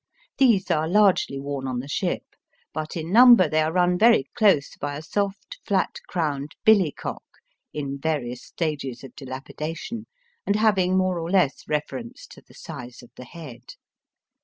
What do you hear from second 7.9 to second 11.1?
various stages of dilapidation, and having